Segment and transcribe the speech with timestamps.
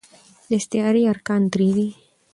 [0.47, 1.87] د استعارې ارکان درې دي.